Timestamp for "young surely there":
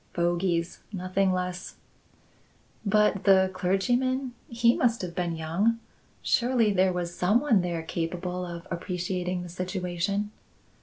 5.35-6.91